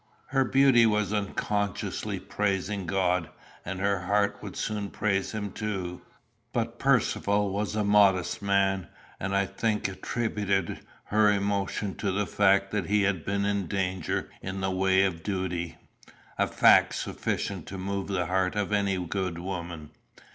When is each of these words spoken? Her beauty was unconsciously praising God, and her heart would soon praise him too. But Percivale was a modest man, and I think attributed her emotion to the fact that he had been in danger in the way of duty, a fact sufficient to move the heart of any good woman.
Her 0.29 0.43
beauty 0.43 0.87
was 0.87 1.13
unconsciously 1.13 2.19
praising 2.19 2.87
God, 2.87 3.29
and 3.63 3.79
her 3.79 3.99
heart 4.05 4.35
would 4.41 4.55
soon 4.55 4.89
praise 4.89 5.31
him 5.31 5.51
too. 5.51 6.01
But 6.53 6.79
Percivale 6.79 7.51
was 7.51 7.75
a 7.75 7.83
modest 7.83 8.41
man, 8.41 8.87
and 9.19 9.35
I 9.35 9.45
think 9.45 9.87
attributed 9.87 10.79
her 11.03 11.31
emotion 11.31 11.93
to 11.97 12.11
the 12.11 12.25
fact 12.25 12.71
that 12.71 12.87
he 12.87 13.03
had 13.03 13.23
been 13.23 13.45
in 13.45 13.67
danger 13.67 14.27
in 14.41 14.59
the 14.61 14.71
way 14.71 15.03
of 15.03 15.21
duty, 15.21 15.77
a 16.35 16.47
fact 16.47 16.95
sufficient 16.95 17.67
to 17.67 17.77
move 17.77 18.07
the 18.07 18.25
heart 18.25 18.55
of 18.55 18.73
any 18.73 18.97
good 19.05 19.37
woman. 19.37 19.91